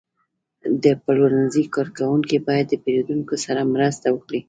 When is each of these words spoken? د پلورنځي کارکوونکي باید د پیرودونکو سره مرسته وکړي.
د 0.83 0.85
پلورنځي 1.03 1.63
کارکوونکي 1.75 2.37
باید 2.47 2.65
د 2.69 2.75
پیرودونکو 2.83 3.35
سره 3.45 3.61
مرسته 3.73 4.07
وکړي. 4.11 4.39